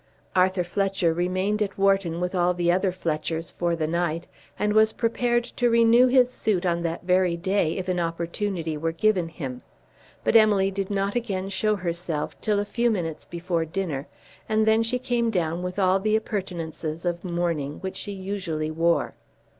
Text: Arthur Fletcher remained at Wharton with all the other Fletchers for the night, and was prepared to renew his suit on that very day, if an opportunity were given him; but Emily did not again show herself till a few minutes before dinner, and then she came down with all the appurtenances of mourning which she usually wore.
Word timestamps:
Arthur 0.35 0.63
Fletcher 0.63 1.13
remained 1.13 1.61
at 1.61 1.77
Wharton 1.77 2.19
with 2.19 2.33
all 2.33 2.55
the 2.55 2.71
other 2.71 2.91
Fletchers 2.91 3.51
for 3.51 3.75
the 3.75 3.85
night, 3.85 4.25
and 4.57 4.73
was 4.73 4.93
prepared 4.93 5.43
to 5.43 5.69
renew 5.69 6.07
his 6.07 6.31
suit 6.31 6.65
on 6.65 6.81
that 6.81 7.03
very 7.03 7.37
day, 7.37 7.77
if 7.77 7.87
an 7.87 7.99
opportunity 7.99 8.75
were 8.75 8.91
given 8.91 9.27
him; 9.27 9.61
but 10.23 10.35
Emily 10.35 10.71
did 10.71 10.89
not 10.89 11.13
again 11.13 11.49
show 11.49 11.75
herself 11.75 12.41
till 12.41 12.57
a 12.59 12.65
few 12.65 12.89
minutes 12.89 13.25
before 13.25 13.63
dinner, 13.63 14.07
and 14.49 14.65
then 14.65 14.81
she 14.81 14.97
came 14.97 15.29
down 15.29 15.61
with 15.61 15.77
all 15.77 15.99
the 15.99 16.15
appurtenances 16.15 17.05
of 17.05 17.23
mourning 17.23 17.77
which 17.81 17.95
she 17.97 18.11
usually 18.11 18.71
wore. 18.71 19.13